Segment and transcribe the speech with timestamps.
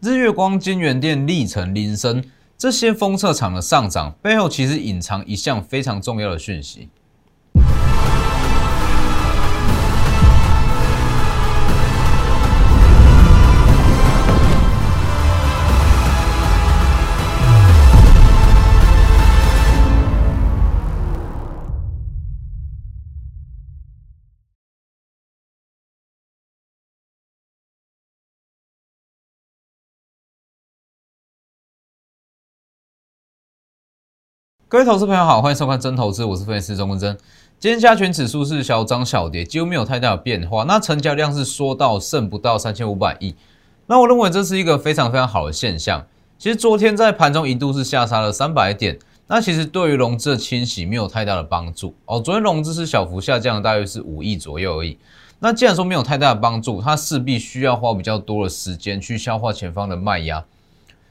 [0.00, 2.24] 日月光、金源店、历程、林森
[2.56, 6.88] 这些封测厂的上涨背后，其实隐藏一项非常重要的讯息。
[34.70, 37.16] 各位投资朋友好，欢迎收看真投资，我是分析师钟文真。
[37.58, 40.64] 今天加权指数是小涨小跌，几乎没有太大的变化。
[40.64, 43.34] 那成交量是说到剩不到三千五百亿，
[43.86, 46.04] 那我认为这是一个非常非常好的现象。
[46.36, 52.20] 其实昨天在盘中一度是下杀了三百点，那其实对于融资的清洗没有太大的帮助哦。
[52.20, 54.98] 昨天融资是小幅下降，大约是五亿左右而已。
[55.38, 60.44] 那既然说没有太大的帮助，它势必需要花比较多的时间去消化前方的卖压。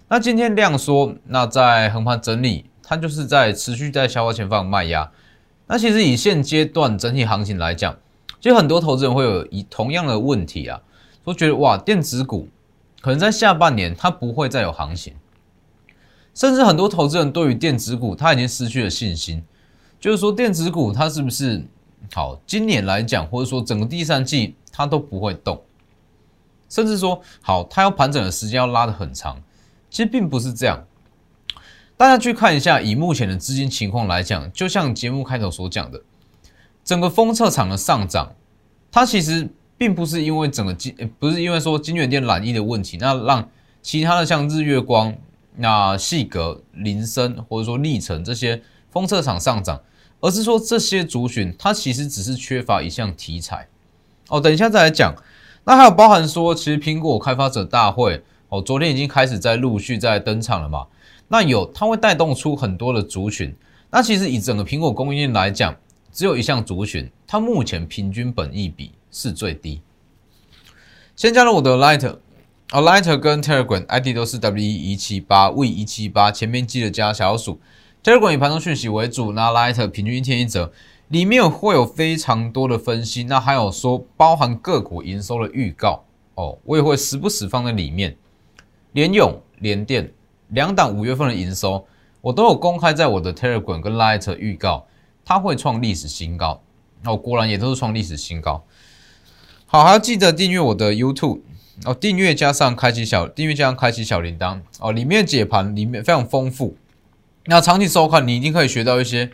[0.10, 2.66] 那今天量缩，那在横盘整理。
[2.90, 5.12] 它就是在持续在消化前方卖压。
[5.68, 7.94] 那其实以现阶段整体行情来讲，
[8.40, 10.82] 其实很多投资人会有以同样的问题啊，
[11.26, 12.48] 都觉得哇，电子股
[13.02, 15.14] 可能在下半年它不会再有行情，
[16.34, 19.44] 甚至很多投资人对于电子股它已经失去了信心，
[20.00, 21.62] 就是说电子股它是不是
[22.14, 22.40] 好？
[22.48, 25.62] 今年来讲，或者说整个第三季它都不会动，
[26.70, 29.38] 甚至说好，它要盘整的时间要拉得很长，
[29.90, 30.82] 其实并不是这样。
[31.98, 36.00] 大家去看一下，以目前的资金情况来讲，就像节目开头所讲的，
[36.84, 38.36] 整个封测厂的上涨，
[38.92, 43.50] 它其实并不是因为整个金，不是因为说金源店染疫的问题，那让
[43.82, 45.12] 其他的像日月光、
[45.56, 48.62] 那细格、林森或者说历程这些
[48.92, 49.82] 封测厂上涨，
[50.20, 53.68] 而是说这些族群它其实只是缺乏一项题材。
[54.30, 55.16] 哦，等一下再来讲。
[55.64, 60.86] 那还有包含说，其实苹果开发者大会，哦，昨天已经开始在陆续在登场了嘛。
[61.28, 63.54] 那有，它会带动出很多的族群。
[63.90, 65.76] 那其实以整个苹果供应链来讲，
[66.12, 69.82] 只有一项族群，它目前平均本益比是最低。
[71.16, 72.08] 先加入我的 Light，
[72.70, 77.60] 啊，Light 跟 Telegram ID 都是 W 一七八 V 一七八，前面记得加小数。
[78.04, 80.72] Telegram 以盘中讯息为主，那 Light 平均一天一折，
[81.08, 83.24] 里面会有非常多的分析。
[83.24, 86.04] 那还有说包含个股营收的预告
[86.36, 88.16] 哦，我也会时不时放在里面。
[88.92, 90.14] 联永、联电。
[90.50, 91.86] 两档五月份的营收，
[92.22, 94.86] 我都有公开在我的 Telegram 跟 Light 预告，
[95.26, 96.62] 它会创历史新高。
[97.06, 98.64] 哦，果然也都是创历史新高。
[99.66, 101.42] 好，还要记得订阅我的 YouTube
[101.86, 106.76] 哦，订阅加上开启小订阅加上开启小铃铛哦，里面解盘里面非常丰富。
[107.46, 109.30] 那长期收看，你一定可以学到一些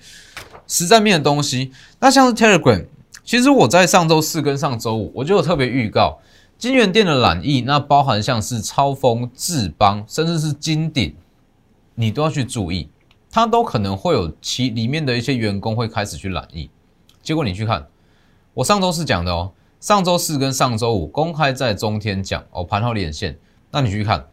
[0.67, 1.71] 实战面的东西。
[1.99, 2.85] 那像是 Telegram，
[3.23, 6.19] 其实我在上周四跟上周五，我就有特别预告。
[6.57, 11.13] 金源店的染疫，那包含像是超风、智邦，甚至是金鼎，
[11.95, 12.89] 你都要去注意，
[13.29, 16.69] 它都可能会有其里面的一些员工会开始去染疫。
[17.21, 17.85] 结果你去看，
[18.53, 23.37] 我上周四讲的哦，上周四跟上周五公开在中天讲哦，盘后连线，
[23.69, 24.25] 那你去看，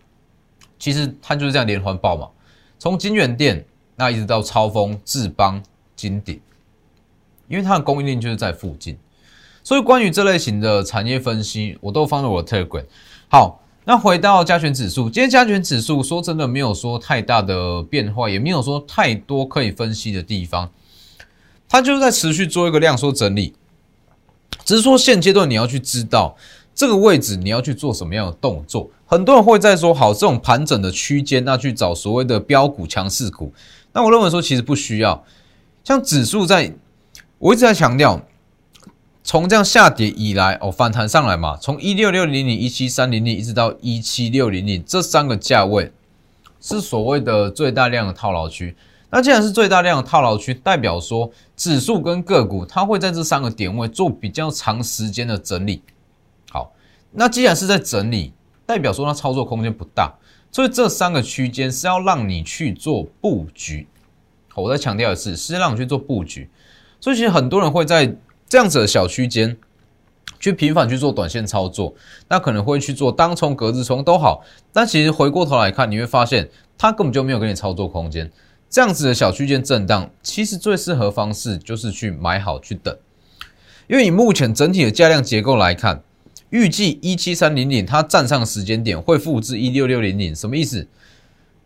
[0.79, 2.29] 其实它就是这样连环爆嘛，
[2.79, 3.65] 从金源店
[3.97, 5.61] 那一直到超风、智邦、
[5.97, 6.41] 金鼎，
[7.49, 8.97] 因为它的供应链就是在附近。
[9.63, 12.85] 所以关于这类型的产业分析，我都放在我的 Telegram。
[13.29, 20.71] 好，那回到加权指数，今天加权指数说真的没有说太大的变化，也没有说太多可以分析的地方，
[21.69, 23.55] 它就是在持续做一个量缩整理。
[24.65, 26.37] 只是说现阶段你要去知道
[26.75, 28.91] 这个位置你要去做什么样的动作。
[29.07, 33.53] 很多人会在说，好，这种盘整的区间，那去找所谓的标股强势股。
[33.93, 35.25] 那我认为说其实不需要，
[35.85, 36.73] 像指数在，
[37.39, 38.21] 我一直在强调。
[39.23, 45.93] 从这样下跌以来，哦，反弹上来嘛，从一六六零零、一七三零零一直到一七六零零这三个价位，
[46.59, 48.75] 是所谓的最大量的套牢区。
[49.11, 55.83] 那既然是最大量的套牢区，代表说指数跟个股它会在这三个点位做比较长时间的整理。
[56.51, 56.73] 好，
[57.13, 58.33] 那既然是在整理，
[58.65, 60.13] 代表说它操作空间不大，
[60.51, 63.87] 所以这三个区间是要让你去做布局。
[64.55, 66.49] 我再强调一次，是让你去做布局。
[67.01, 68.17] 所以其实很多人会在。
[68.51, 69.57] 这样子的小区间，
[70.41, 71.95] 去频繁去做短线操作，
[72.27, 74.43] 那可能会去做当冲、隔日冲都好，
[74.73, 78.29] 但其实回过头来看，你会发现它根本就没有给你操作空间。
[78.69, 82.97] 这样子的小区间震荡，其实最适合方式就是去买好去等，
[83.87, 86.03] 因为以目前整体的价量结构来看，
[86.49, 90.89] 预计一七三零零它站上时间点会复制一六六零零，什么意思？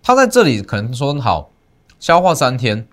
[0.02, 1.50] 它在这里可能说好
[1.98, 2.86] 消化三天。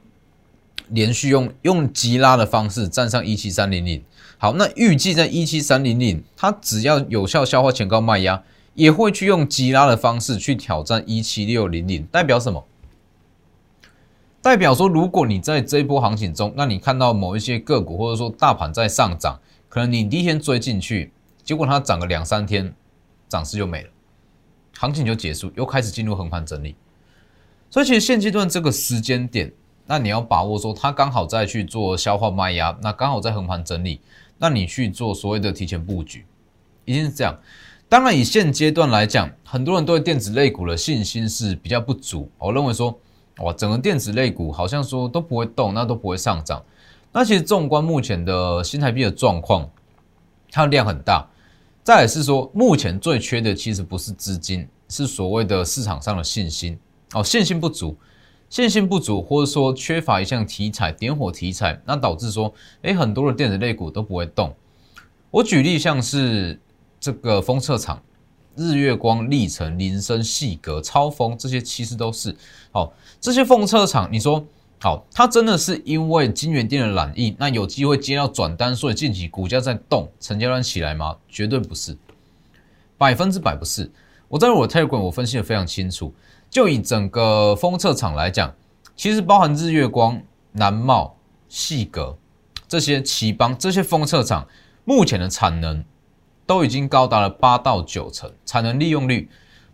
[0.91, 4.03] 连续用用急拉的方式站上一七三零零，
[4.38, 8.43] 好，那预计在一七三零零，它只要有效消化前高卖压，
[8.73, 12.65] 也会去用急拉的方式去挑战一七六零零，代表什么？
[14.41, 19.39] 代表说，如果你在这一波行情中，那你看到某一些个股或者说大盘在上涨，
[19.69, 22.73] 可能你第一天追进去，结果它涨个两三天，
[23.29, 23.89] 涨势就没了，
[24.77, 26.75] 行情就结束，又开始进入横盘整理。
[27.69, 29.53] 所以其实现阶段这个时间点，
[29.91, 33.99] 那你要把握说它刚好在去做消化卖压，那刚好在横盘整理，
[34.38, 36.25] 那你去做所谓的提前布局，
[36.85, 37.38] 一定是这样。
[37.89, 42.97] 当然以现阶段来讲，很多人对电子类股的信心是比较不足，我认为说。
[43.38, 46.63] 哇，整个电子类股好像说都不会动，那都不会上涨。
[47.11, 49.67] 那其实纵观目前的新台币的状况，
[50.51, 51.27] 它的量很大。
[51.83, 56.77] 再是说，目前最缺的其实不是资金，是所谓的市场上的信心。
[57.13, 57.97] 哦，信心不足，
[58.51, 62.53] 线性不足，或者说缺乏一项题材点火题材，那导致说，
[62.83, 64.53] 哎，很多的电子类股都不会动。
[65.31, 66.59] 我举例像是
[67.00, 68.00] 这个封测厂。
[68.53, 72.36] 日月光、历程、林森、细格、超风，这些其实都是
[72.74, 72.92] 好。
[73.21, 74.45] 这些封测厂，你说
[74.77, 81.15] 好，它真的是因为金源店的染疫，那有机会接到转单，所以近期股价在动，成交量起来吗？
[81.30, 81.98] 绝对不是，
[82.98, 83.89] 百分之百不是。
[84.27, 86.13] 我在我的 Telegram 我分析的非常清楚，
[86.51, 88.53] 就以整个封测厂来讲，
[88.95, 90.21] 其实包含日月光、
[90.51, 91.18] 南茂、
[91.50, 92.15] 细格
[92.68, 94.48] 这些奇邦这些封测厂，
[94.86, 95.83] 目前的产能。
[96.44, 99.30] 都已经高达了八到九成产能利用率，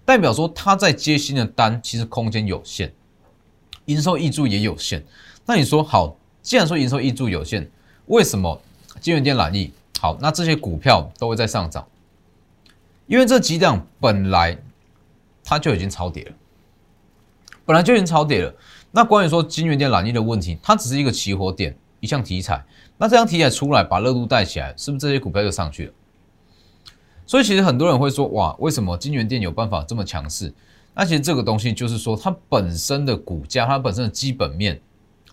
[0.05, 2.93] 代表说它在接新的单，其实空间有限，
[3.85, 5.03] 营收溢注也有限。
[5.47, 7.67] 那你说好，既然说营收溢注有限，
[8.07, 8.61] 为什么
[8.99, 10.15] 金源店揽益好？
[10.21, 11.87] 那这些股票都会在上涨，
[13.07, 14.55] 因为这几档本来
[15.43, 16.31] 它就已经超跌了，
[17.67, 18.51] 本来就已经超跌了。
[18.89, 22.63] 那关于说金源店揽益的问题，它只是一个起火点，一项题材。
[22.97, 25.93] 那这样题材出来，把热度带起来，是不是这些股票就上去了？
[27.25, 30.51] 所以其实很多人会说，哇，为什么金源店有办法这么强势？
[30.95, 34.81] 那其实这个东西就是说，它本身的股价，它本身的基本面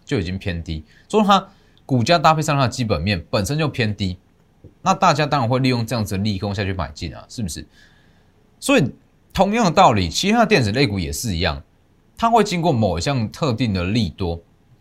[0.05, 1.49] 就已经偏低，所以它
[1.87, 4.19] 股价搭配上它的基本面本身就偏低，
[4.83, 7.65] 那大家当然会利用这样子的利空下去买进啊，是不是？
[8.59, 8.93] 所以
[9.33, 11.63] 同样的道理，其他的电子类股也是一样，
[12.17, 14.41] 它会经过某一项特定的利多，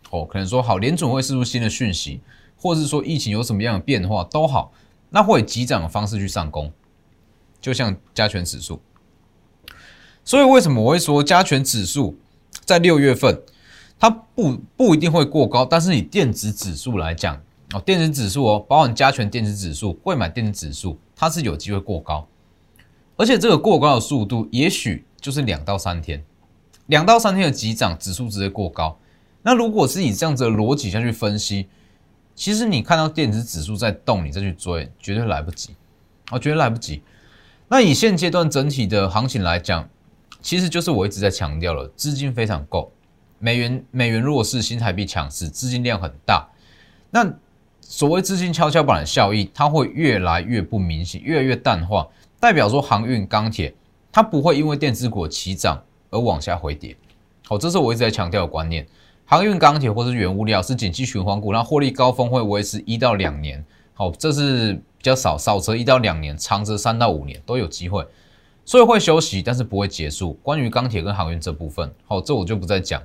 [0.10, 2.22] 哦，可能说好联总会释出新的讯息，
[2.58, 4.72] 或者是说疫情有什么样的变化都好，
[5.10, 6.72] 那会以急涨的方式去上攻。
[7.62, 8.82] 就像加权指数，
[10.26, 12.18] 所以为什么我会说加权指数
[12.66, 13.42] 在六月份
[13.98, 17.42] 它不不一定会过高，但是以电子指数来讲
[17.74, 22.28] 哦，电子指数哦，包含加权电子指数、会买电子指数，它是有机会过高，
[23.16, 26.22] 而且这个过高的速度也许就是两到三天，
[26.88, 28.98] 两到三天的急涨，指数直接过高。
[29.42, 31.68] 那如果是以这样子的逻辑下去分析，
[32.36, 35.76] 其实你看到电子指数在动，你再去追，绝对来不及，
[36.32, 37.02] 我觉得来不及。
[37.68, 39.88] 那以现阶段整体的行情来讲，
[40.42, 42.92] 其实就是我一直在强调了，资金非常够，
[43.40, 46.48] 美元美元弱势，新台币强势，资金量很大。
[47.12, 47.34] 那
[47.82, 52.08] 所谓资金跷跷板的效益，它会越来越不明显，越来越淡化，
[52.40, 53.74] 代表说航运、钢铁
[54.12, 55.84] 它不会因为电子股齐涨
[56.14, 56.96] 而往下回跌。
[57.46, 58.88] 好，这是我一直在强调的观念，
[59.26, 63.66] 航运、钢铁或是原物料是景气循环股，那获利高峰会维持一到两年。
[63.94, 64.82] 好，这是。
[65.04, 68.08] 比较少，少则一到两年，长则三到五年都有机会，
[68.64, 70.40] 所以会休息，但是不会结束。
[70.42, 73.04] 关于钢铁跟航运这部分，好，这我就不再讲。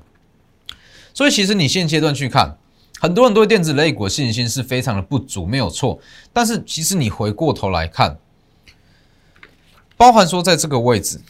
[1.13, 2.57] 所以其实你现阶段去看，
[3.01, 5.99] 很多人对电子类股的信心是非常的不足，没有错。
[6.33, 8.17] 但是其实你回过头来看，
[9.97, 11.21] 包含说在这个位置，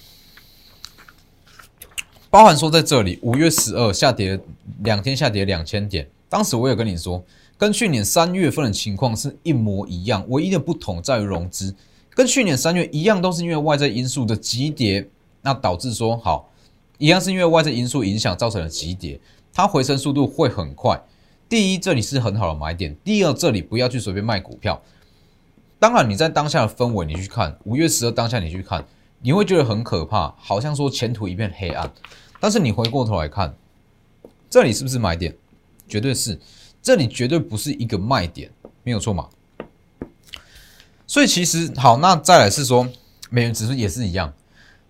[2.31, 4.39] 包含说在这里，五月十二下跌
[4.83, 7.23] 两天，下跌两千点，当时我也跟你说。
[7.57, 11.75] 跟去年三月份的情况是一模一样，唯一的不同在于融资，
[12.11, 15.09] 跟去年三月一样，都是因为外在因素的急跌，
[15.43, 16.49] 那导致说好，
[16.99, 19.19] 一样是因为外在因素影响造成的急跌，
[19.53, 21.03] 它回升速度会很快。
[21.49, 24.81] 第一，这里是很好的买点；第二，这里不要去随便卖股票。
[25.81, 28.87] 当然，你在当下的氛围，你去看五月十二当下，你去看，
[29.21, 31.93] 你会觉得很可怕，好像说前途一片黑暗。
[32.41, 33.55] 但是你回过头来看，
[34.49, 35.35] 这里是不是买点？
[35.89, 36.39] 绝对是。
[36.81, 38.51] 这里绝对不是一个卖点，
[38.85, 39.29] 没有错嘛？
[41.07, 42.89] 所以其实好，那再来是说，
[43.31, 44.33] 美元指数也是一样。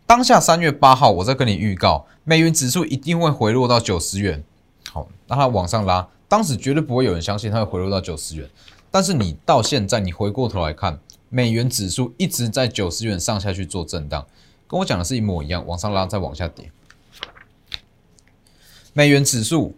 [0.07, 4.45] 当下三月八号，我在跟你预告，美元指数一定会回落到九十元。
[4.91, 8.49] 好，让它往上拉，当时绝对不会有人相信它会回落到九十元。
[8.91, 14.27] 但是你到现在，你回过头来看，美元指数一直在九十元上下去做震荡，
[14.67, 16.71] 跟我讲的是一模一样，往上拉再往下跌。
[18.93, 19.75] 美元指数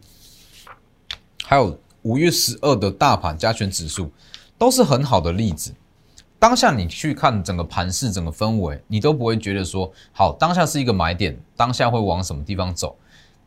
[1.44, 1.78] 还有。
[2.02, 4.10] 五月十二的大盘加权指数
[4.56, 5.74] 都是很好的例子，
[6.38, 12.96] 当下你去看整个盘势、整个氛围，你都不会觉得说好，当下是一个买点，当下会往什么地方走。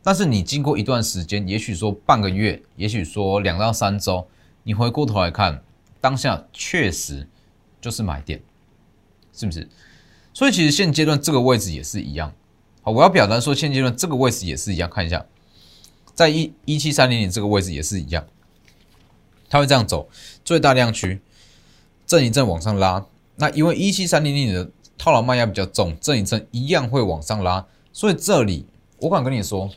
[0.03, 4.27] 但是你经过一段时间，也许说半个月，也许说两到三周，
[4.61, 5.63] 你回过头来看，
[5.99, 7.27] 当下确实
[7.83, 8.41] 就是买点，
[9.33, 9.67] 是不是？
[10.33, 12.33] 所以其实现阶段这个位置也是一样。
[12.81, 14.89] 好，我要表达说，现阶段这个位置也是一样。
[14.89, 15.25] 看一下，
[16.15, 18.25] 在一一七三零零这个位置也是一样，
[19.49, 20.09] 它会这样走，
[20.45, 21.21] 最大量区
[22.07, 23.05] 震一震往上拉。
[23.35, 27.67] 那因为一七三零零的套牢卖压比较重，震一震一样会往上拉。
[27.91, 28.65] 所以这里
[28.99, 29.69] 我敢跟你说。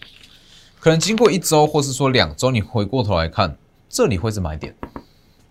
[0.79, 3.59] 可能经过一周，或是说两周，你回过头来看，
[3.89, 4.73] 这里会是买点，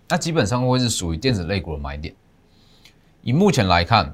[0.07, 2.15] 那基本上会是属于电子类股的买点。
[3.25, 4.13] 以目前来看，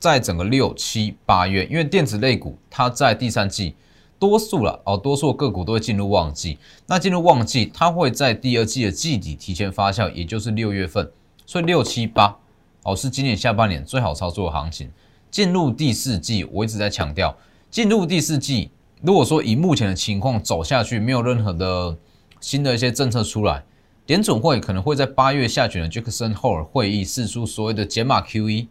[0.00, 3.76] 在整个六七八月，因为电子类股它在第三季
[4.18, 6.58] 多数了哦，多数个股都会进入旺季。
[6.88, 11.08] 那进入旺季，它会在第二季的季底提前发酵，也就是六月份。
[11.46, 12.36] 所以六七八
[12.82, 14.90] 哦，是今年下半年最好操作的行情。
[15.30, 17.36] 进入第四季，我一直在强调，
[17.70, 18.72] 进入第四季。
[19.00, 21.96] 如果说以目前的情况走下去，没有任何的
[22.40, 23.64] 新的一些政策出来，
[24.06, 28.66] 联准会可能会在八月下旬的杰克森霍尔会议释出所谓的减码 QE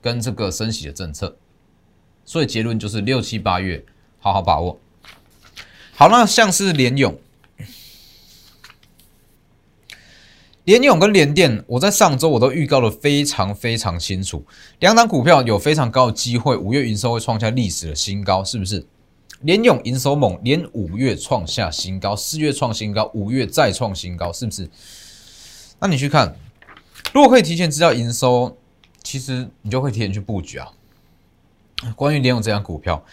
[0.00, 1.36] 跟这个升息的政策，
[2.24, 3.84] 所以结论就是六七八月
[4.18, 4.80] 好好把握。
[5.94, 7.18] 好，那像是联勇、
[10.64, 14.46] 联勇跟联电，我在上周我都预告的非常非常清楚，
[14.78, 18.86] 两档股票有非常高的机会，五月营收会创下历史的新高，是不是？
[19.40, 24.68] 联勇营收猛，连五月创下新高，四月创新高，五月再创新高，是不是？
[25.78, 26.34] 那你去看，
[27.12, 28.56] 如果可以提前知道营收，
[29.02, 30.68] 其实你就会提前去布局啊。
[31.94, 33.04] 关于联勇这张股票，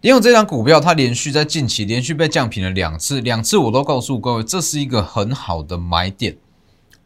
[0.00, 6.36] 联勇这张股票，它连续在近期连续被降平了两次，两次我都告诉各位，这是一个很好的买点。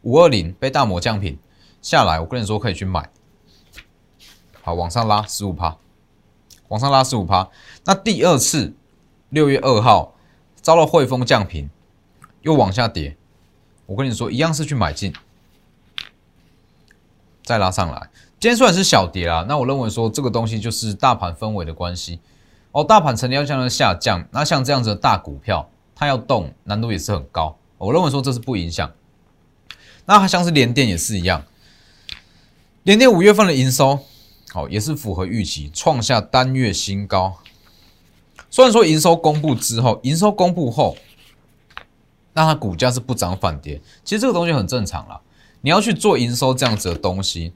[0.03, 1.37] 五二零被大摩降平
[1.81, 3.09] 下来，我跟你说可以去买，
[4.61, 5.77] 好往上拉十五趴。
[6.73, 7.47] 往上拉十五趴，
[7.85, 8.73] 那第二次
[9.29, 10.15] 六月二号
[10.59, 11.69] 遭到汇丰降平，
[12.41, 13.15] 又往下跌。
[13.85, 15.13] 我跟你说，一样是去买进，
[17.43, 18.09] 再拉上来。
[18.39, 22.19] 今天虽然是小跌啦，那我认为说这个东西就是大盘氛围的关系。
[22.71, 27.55] 哦，大盘成交量的下降，那像这样子的大股票，它要动难度也是很高。
[27.77, 28.91] 我认为说这是不影响。
[30.05, 31.43] 那它像是联电也是一样，
[32.81, 33.99] 联电五月份的营收。
[34.53, 37.39] 好，也是符合预期，创下单月新高。
[38.51, 40.95] 虽然说营收公布之后，营收公布后，
[42.33, 45.19] 那它股价是不涨反跌，其实这个东西很正常啦。
[45.61, 47.51] 你要去做营收这样子的东西，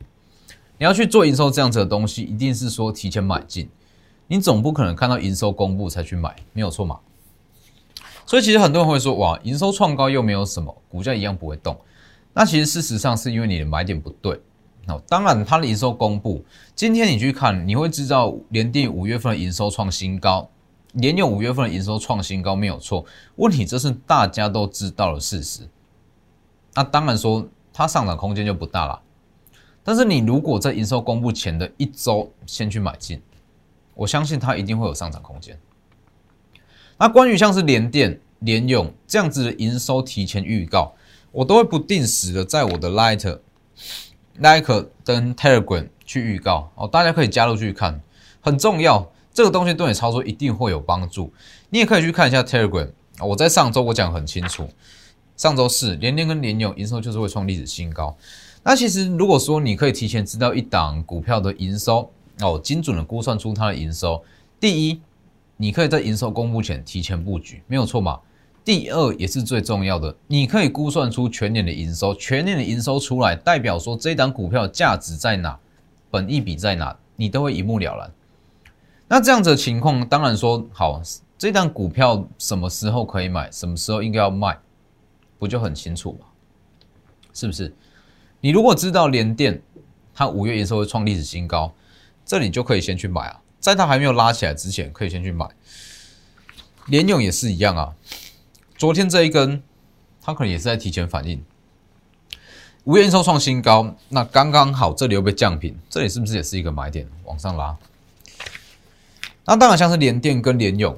[0.79, 3.69] 你要去做营收这样子的东西，一定是说提前买进，
[4.25, 6.97] 你总不可能看到营收公布才去买，没有错嘛？
[8.25, 11.79] 所以其实很多人会说，哇，营收创高又没有什么，股价一样不会动。
[12.33, 14.41] 那其实事实上是因为你的买点不对。
[14.87, 16.41] 那当然，它的营收公布，
[16.73, 20.49] 今天你去看，你会知道联电五月份的营收创新高，
[20.93, 23.05] 联用五月份的营收创新高没有错。
[23.35, 25.67] 问题这是大家都知道的事实。
[26.73, 29.01] 那当然说它上涨空间就不大了。
[29.83, 33.21] 但是你如果在营收公布前的一周先去买进，
[33.93, 35.59] 我相信它一定会有上涨空间。
[36.97, 40.93] 那关于像是联电、联用这样子的营收提前预告，
[41.33, 43.39] 我都会不定时的在我的 Light。
[44.39, 48.01] Like 跟 Telegram 去预告哦，大家可以加入去看，
[48.39, 49.11] 很重要。
[49.33, 51.31] 这个东西对你操作一定会有帮助。
[51.69, 52.89] 你也可以去看一下 Telegram。
[53.19, 54.69] 我在上周我讲很清楚，
[55.35, 58.15] 上周四联电跟联友营收就是会创历史新高。
[58.63, 64.23] 那其实如果说你可以提前知道一档股票的营收哦，精准的估算出它的营收，
[64.59, 65.01] 第一，
[65.55, 68.19] 你可以在营收公布前提前布局，没有错嘛？
[68.67, 75.57] 第二也是最重要的，你可以估算出全年的营收，全年的营收出来，代表说这档股票价值在哪，
[76.11, 78.11] 本益比在哪，你都会一目了然。
[79.07, 81.01] 那这样子的情况，当然说好，
[81.37, 84.59] 这档股票什么时候可以买，什么时候应该要卖，
[85.39, 86.25] 不就很清楚吗？
[87.33, 87.73] 是不是？
[88.41, 89.61] 你如果知道联电
[90.13, 91.73] 它五月营收会创历史新高，
[92.25, 95.47] 这里就可以先去买啊，在它还没有拉起来之前，可以先去买。
[96.87, 97.95] 联用也是一样啊。
[98.77, 99.63] 昨天这一根，
[100.21, 101.43] 它可能也是在提前反应。
[102.83, 107.75] 五月收创新高，那刚刚好这里又被降平，这里是不是也是一个买点往上拉？
[109.45, 110.95] 那当然像是联电跟联勇，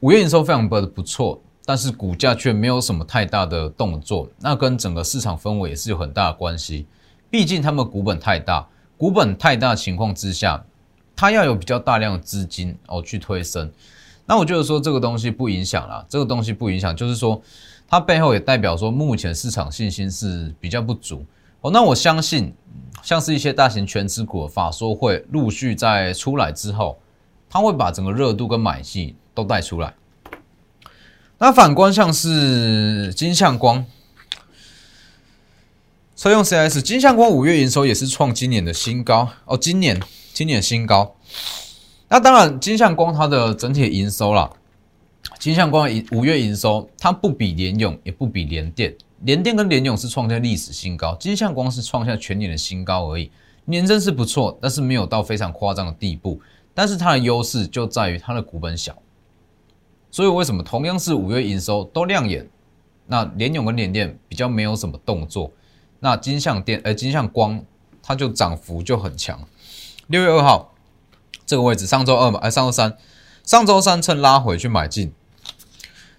[0.00, 6.86] 五月营收非常的不错，但是股价却没有什么太大的动作，那跟整个市场氛围也是有很大的关系。
[7.30, 10.62] 毕竟他们股本太大，股本太大情况之下，
[11.16, 13.72] 它要有比较大量的资金哦去推升。
[14.30, 17.42] 那我觉得说这个东西不影响啦，这个东西不影响，就是说
[17.88, 21.26] 它背后也代表说目前市场信心是比较不足
[21.62, 22.54] 哦，那我相信，
[23.02, 27.00] 像是一些大型全资股的法说会陆续在出来之后，
[27.48, 29.92] 它会把整个热度跟买气都带出来。
[31.38, 33.84] 那反观像是金相光，
[36.14, 40.00] 车用 CS，金相光五月营收也是创今年的新高哦，今年
[40.32, 41.16] 今年新高。
[42.12, 44.50] 那当然，金相光它的整体营收啦，
[45.38, 48.92] 金相光五月营收它不比联勇，也不比联电。
[49.20, 53.30] 联电跟联勇是创下历史新高，金相光是创下全年的新高而已，
[53.64, 56.40] 年增是不错，但是没有到非常夸张的地步。
[56.74, 58.96] 但是它的优势就在于它的股本小，
[60.10, 62.44] 所以为什么同样是五月营收都亮眼，
[63.06, 65.52] 那联勇跟联电比较没有什么动作，
[66.00, 67.62] 那金相电呃金相光
[68.02, 69.38] 它就涨幅就很强。
[70.08, 70.69] 六月二号
[71.50, 72.96] 这个位置，上周二嘛，哎上周三，
[73.42, 75.12] 上周三趁拉回去买进。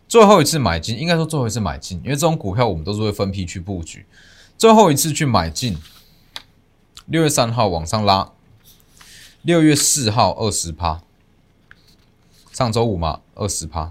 [0.06, 4.06] 最后一次买进，应该说最后一次买进，因为这种股票我们都是会分批去布局。
[4.58, 5.78] 最后一次去买进，
[7.06, 8.34] 六月三号往上拉，
[9.42, 11.02] 六月四号二十趴，
[12.52, 13.90] 上周五嘛二十趴，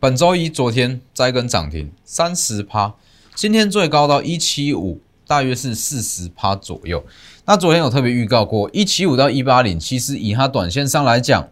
[0.00, 2.96] 本周一昨天再根涨停三十趴，
[3.36, 7.04] 今天最高到一七五，大约是四十趴左右。
[7.44, 11.48] 那昨天有特别预告过，一七五到一八零，其实以它短线上来讲，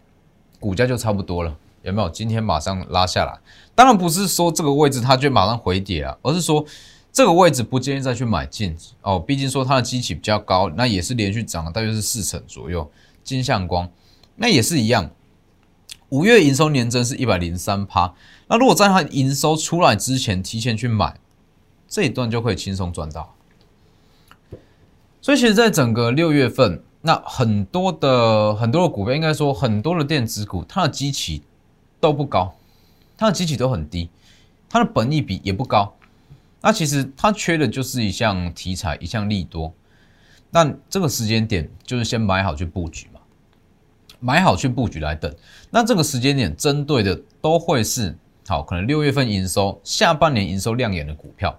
[0.58, 1.56] 股价就差不多了。
[1.82, 3.38] 有没有今天马上拉下来？
[3.76, 6.66] 当然不是说这个位置它就马上回跌啊，而是说
[7.12, 9.16] 这个位置不建议再去买进哦。
[9.20, 12.90] 毕竟说它的基期比较高，那也是连续涨了大约是四成左右。
[13.23, 13.88] 金相光
[14.35, 15.08] 那也是一样，
[16.08, 18.12] 五月营收年增是一百零三趴。
[18.49, 21.20] 那如果在它营收出来之前提前去买，
[21.88, 23.37] 这一段就可以轻松赚到。
[25.28, 31.42] 所以其实，在整个六月份，那很多的很多的股票，应该说很多的电子股，它的基期。
[32.00, 32.54] 都不高，
[33.14, 34.08] 它的基期都很低，
[34.70, 35.92] 它的本益比也不高。
[36.62, 39.70] 那其实它缺的就是一项题材，一项利多。
[40.50, 43.20] 那这个时间点就是先买好去布局嘛，
[44.18, 45.30] 买好去布局来等。
[45.68, 48.16] 那这个时间点针对的都会是
[48.47, 51.55] 好，可能六月份营收、下半年营收亮眼的股票。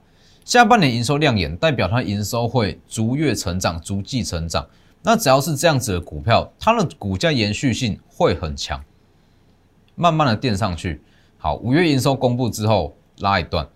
[0.50, 4.68] 下半年营收亮眼，代表它营收会逐月成长、逐季成长。
[5.04, 8.84] 那只要是这样子的股票，它的股价延续性会很强。
[9.94, 11.04] 慢慢的垫上去，
[11.38, 13.70] 好，五月营收公布之后拉一段，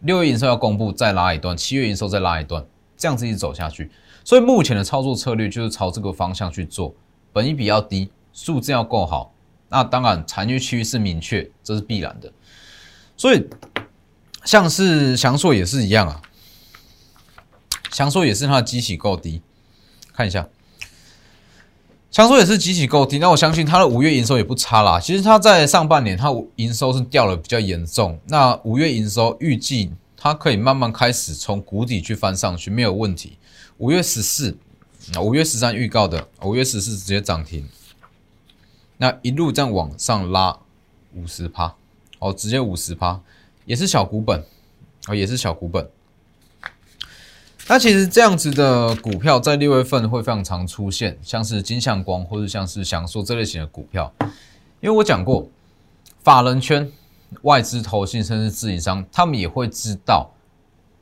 [0.00, 2.62] 六月营收要公布再拉一段，七月营收再拉一段，
[2.98, 3.90] 这样子一直走下去。
[4.22, 6.94] 所以目前的操作策略就是朝这个方向去做，
[7.32, 9.32] 本益比要低，数字要够好，
[9.70, 12.30] 那当然产业趋势明确，这是必然的。
[13.16, 13.48] 所以
[14.44, 16.22] 像是翔硕也是一样啊，
[17.92, 19.42] 翔硕也是它的基企够低，
[20.12, 20.48] 看一下。
[22.12, 24.98] 强说也是极其够低，那我相信它的五月营收也不差啦。
[24.98, 33.38] 其实它在上半年它营收是掉的比较严重，那五月营收预计它可以慢慢开始从谷底去翻上去，没有问题。
[33.78, 34.58] 五月十四，
[35.20, 37.68] 五月十三预告的，五月十四直接涨停，
[38.96, 40.58] 那一路这样往上拉
[41.14, 41.76] 五十趴，
[42.18, 43.20] 哦，直接五十趴，
[43.64, 44.42] 也是小股本，
[45.08, 45.88] 哦，也是小股本。
[47.68, 54.12] 那其实这样子的股票在六月份会非常常出现，像是金相光或者像是享受这类型的股票，
[54.80, 55.48] 因为我讲过，
[56.24, 56.90] 法人圈、
[57.42, 60.28] 外资投信甚至自营商，他们也会知道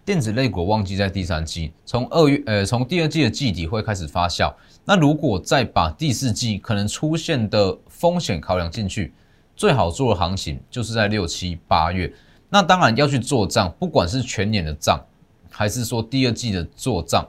[0.05, 4.53] 电子类股旺季在第三季，从二月呃从第二季的季底会开始发酵。
[4.85, 9.15] 那如果再把第四季可能出现的风险考量进去，
[9.57, 12.13] 最好做的行情就是在六七八月。
[12.51, 15.05] 那当然要去做账，不管是全年的账。
[15.51, 17.27] 还是说第二季的做账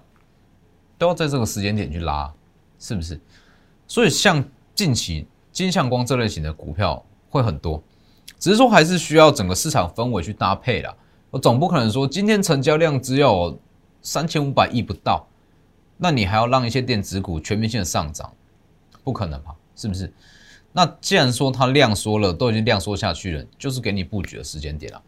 [1.00, 2.32] 都要在这个时间点去拉，
[2.78, 3.20] 是不是？
[3.88, 4.44] 所以像
[4.76, 7.82] 近期金相光这类型的股票会很多，
[8.38, 10.94] 只是说还是需要整个市场氛围去搭配啦。
[11.32, 13.58] 我总不可能说今天成交量只有
[14.02, 15.26] 三千五百亿不到，
[15.98, 18.32] 那你还要让一些电子股全面性的上涨，
[19.04, 19.56] 不可能吧？
[19.76, 20.14] 是不是？
[20.72, 25.02] 那既然说它量缩了，都已经量缩下去了，就是给你布局的时间点了。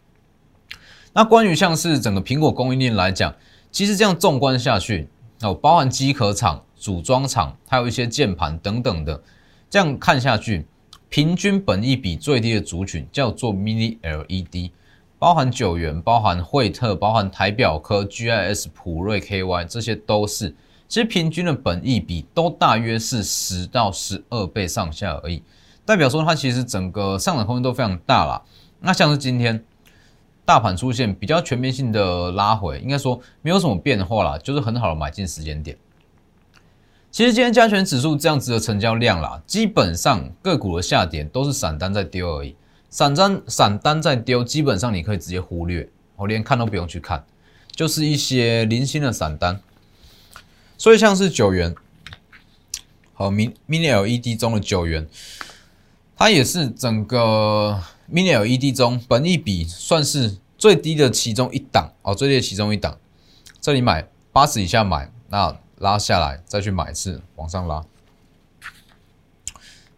[1.14, 3.34] 那关于像是整个苹果供应链来讲，
[3.70, 5.10] 其实这样纵观下去，
[5.42, 9.22] 哦，包含机壳厂、组装厂，还有一些键盘等等的，
[9.70, 10.66] 这样看下去，
[11.10, 14.72] 平均本益比最低的族群叫做 Mini LED，
[15.20, 20.56] 包含九元、包含惠特、包含台表科、GIS、普瑞 KY，这些都是，
[20.88, 25.44] 其实平均的本益比都大约是十到十二倍上下而已，
[25.86, 28.42] 代表说它其实整个上涨空间都非常大啦。
[28.80, 29.62] 那像是今天。
[30.46, 35.78] 大盘出现比较全面性的拉回，应该说没有什么变化啦，就是很好的买进时间点。
[37.10, 42.56] 其实今天加权指数这样子的成交量啦，基本上个股的下跌都是散单在丢而已，
[42.90, 47.26] 散单散单在丢，基本上你可以直接忽略，我连看都不用去看。
[47.74, 49.60] 就是一些零星的散单。
[50.78, 51.76] 所以像是九元
[53.14, 55.08] 和 mini mini LED 中的九元，
[56.18, 57.80] 它也是整个
[58.12, 62.98] mini LED 中本一比算是最低的其中一档哦，最低的其中一档。
[63.62, 67.84] 这里买八十以下买，那拉下来再去买一次，往上拉。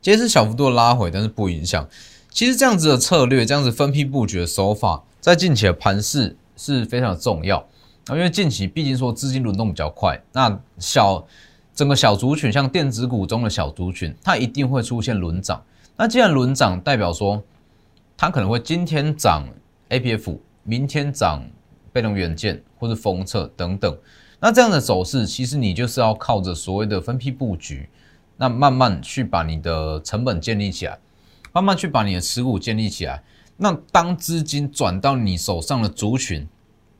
[0.01, 1.87] 今天是小幅度的拉回，但是不影响。
[2.29, 7.65] 其实这样子的策略，这样子分批布局的手法，在近期的盘势是非常的重要。
[8.09, 11.25] 因为近期毕竟说资金轮动比较快，那小
[11.73, 15.63] 整个小族群，像电子股中的小族群，它一定会出现轮涨。
[15.95, 17.41] 那既然轮涨，代表说
[18.17, 19.47] 它可能会今天涨
[19.89, 21.45] A P F，明天涨
[21.91, 23.97] 被动元件或者封测等等。
[24.39, 27.89] 那这样的走势，其实你就是要靠着所谓的分批布局，
[28.37, 30.99] 那慢慢去把你的成本建立起来。
[31.55, 33.23] 慢慢去把你的持股建立起来，
[33.57, 36.49] 那当资金转到你手上的族群，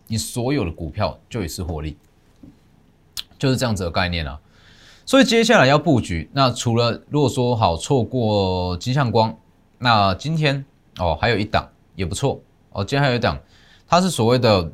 [0.06, 1.98] 你所有的股票就也是获利，
[3.40, 4.40] 就是这样子的概念啊。
[5.08, 9.36] 所以接下来要布局，那除了如果说好错过金相光，
[9.80, 10.64] 那今天
[11.00, 13.40] 哦还有一档也不错哦，今天还有一档，
[13.88, 14.72] 它是所谓的，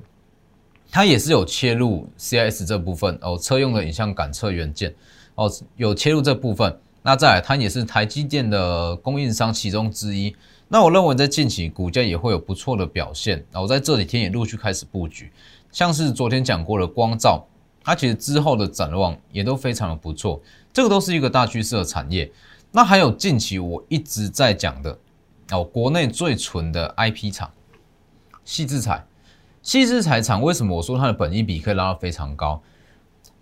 [0.92, 4.94] 它也是有切入 CIS 这部分哦，车用的影像感测元件
[5.36, 6.80] 哦，有切入这部分。
[7.02, 10.36] 那再来，它也是台积电的供应商其中之一。
[10.68, 13.44] 那我认为在近期股价也会有不错的表现。
[13.52, 15.32] 那我在这几天也陆续开始布局，
[15.72, 17.44] 像是昨天讲过的光照，
[17.84, 20.42] 它其实之后的展望也都非常的不错。
[20.74, 22.30] 这个都是一个大趋势的产业。
[22.72, 24.96] 那还有近期我一直在讲的
[25.52, 27.52] 哦，国内最纯的 IP 厂，
[28.44, 29.06] 细制材。
[29.62, 32.62] 细制材厂为什么我说它的本益比可以拉到非常高？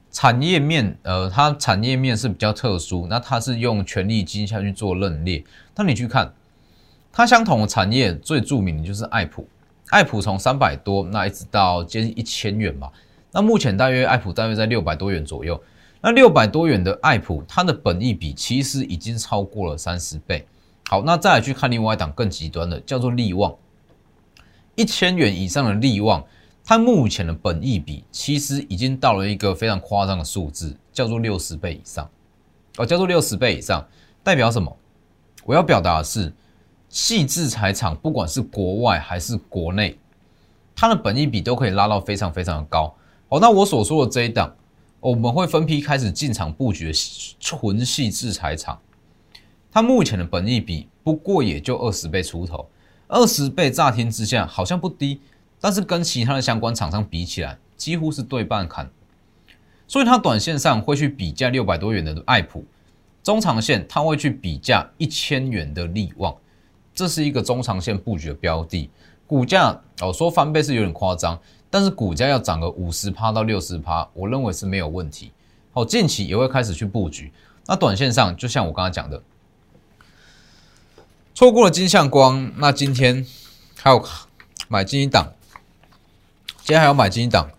[0.10, 5.44] 产业面，呃，它产业面是比较特殊，那它是用权力金下去做认列。
[5.76, 6.34] 那你去看，
[7.12, 9.48] 它相同的产业最著名的就是爱普，
[9.90, 12.90] 爱普从三百多，那一直到接近一千元嘛。
[13.32, 15.62] 那目前大约爱普大约在六百多元左右。
[16.02, 20.48] 那六百多元的爱普，它的本益比其实已经超过了三十倍。
[20.90, 23.54] 好，那再来去看另外一档更极端的，叫做利旺，
[24.76, 26.24] 一千元以上的利旺。
[26.64, 32.10] 它目前的本益比其实已经到了一个非常夸张的数字，叫做六十倍以上。
[32.78, 33.86] 哦，叫做六十倍以上，
[34.24, 34.76] 代表什么？
[35.46, 36.34] 我要表达的是，
[36.90, 39.98] 细制材厂不管是国外还是国内，
[40.76, 42.94] 它的本益比都可以拉到非常非常的高。
[43.30, 44.54] 哦，那我所说的这一档，
[45.00, 46.94] 我们会分批开始进场布局
[47.40, 48.78] 纯细制材厂，
[49.72, 52.70] 它目前的本益比不过也就二十倍出头，
[53.08, 55.22] 二十倍乍听之下好像不低。
[55.60, 58.88] 但是跟其他的相关厂商比起来，几乎是对半砍，
[59.88, 62.64] 所以它短线上会去比价六百多元的爱普，
[63.24, 66.36] 中长线它会去比价一千元的利旺，
[66.94, 68.90] 这是一个中长线布局的标的。
[69.26, 71.40] 股价哦说翻倍是有点夸张，
[71.72, 75.32] 但是股价要涨个五十趴到六十趴，我认为是没有问题。
[75.74, 77.32] 好，近期也会开始去布局。
[77.66, 79.22] 那短线上就像我刚才讲的，
[81.38, 83.24] 错过了金相光，那今天
[83.76, 84.04] 还有
[84.68, 85.36] 买进一档。
[86.48, 87.52] 今天还要买金档，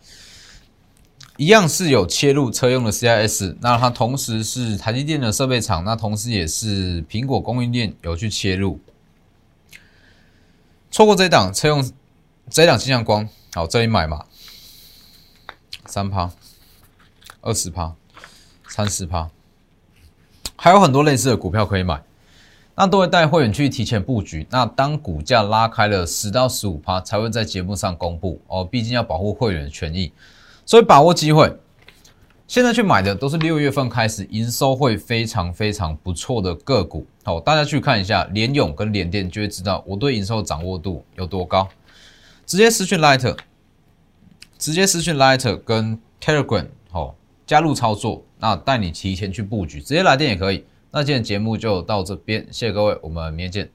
[1.37, 8.81] 一样是有切入车用的 CIS，那它同时是台积电的设备厂，那同时也是苹果供应链有去切入。
[10.91, 11.93] 错过这档车用
[12.51, 14.25] 这档金像光，好这里买嘛，
[15.87, 16.33] 三趴、
[17.43, 17.95] 二十趴、
[18.67, 19.31] 三十趴，
[20.57, 22.03] 还有很多类似的股票可以买。
[22.81, 24.47] 那都会带会员去提前布局。
[24.51, 28.65] 那当股价拉开了十到十五趴，才会在节目上公布哦。
[28.65, 30.13] 毕竟要保护会员的权益，
[30.65, 31.53] 所以把握机会。
[32.47, 37.05] 现在去买的都是六月份开始营收会非常非常不错的个股。
[37.25, 41.69] 好，大家去看一下联勇跟联电，就会知道我对营收的掌握度有多高。
[42.47, 43.37] 直接私讯 Lighter，
[44.57, 50.65] 直接私讯 Lighter 跟 Telegram，好加入操作，那带你提前去布局，直接来电也可以。
[50.91, 53.71] 那今天节目就到这边，谢谢各位，我们明天见。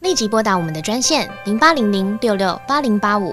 [0.00, 3.32] 立即拨打我们的专线零八零零六六八零八五